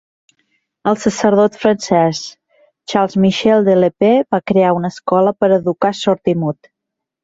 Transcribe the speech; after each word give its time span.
Un 0.91 0.95
sacerdot 1.03 1.59
francès, 1.65 2.23
Charles-Michel 2.87 3.63
de 3.71 3.79
l'Épée, 3.79 4.25
va 4.33 4.43
crear 4.51 4.75
una 4.83 4.95
escola 4.99 5.39
per 5.43 5.55
educar 5.63 5.97
sord-i-mut. 6.05 6.77